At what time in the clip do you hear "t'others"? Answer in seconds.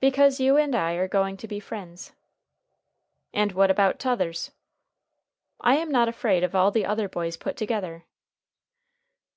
4.00-4.50